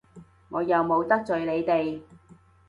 [0.49, 2.01] 我又冇得罪你哋！